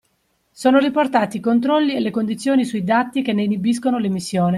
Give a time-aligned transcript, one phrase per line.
[0.49, 4.49] Sono riportati i controlli e le condizioni sui dati che ne inibiscono l’emissione.